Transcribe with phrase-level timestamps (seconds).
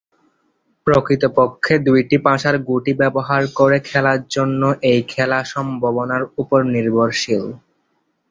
[0.87, 7.43] প্রকৃতপক্ষে দুইটি পাশার গুটি ব্যবহার করে খেলার জন্য এই খেলা সম্ভাবনার ওপর নির্ভরশীল।